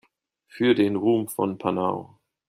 Für 0.47 0.73
den 0.73 0.95
Ruhm 0.95 1.27
von 1.27 1.59
Panau! 1.59 2.17